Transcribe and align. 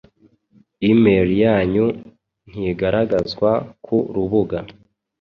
Email 0.89 1.29
yanyu 1.43 1.85
ntigaragazwa 2.49 3.51
ku 3.85 3.97
rubuga 4.13 4.59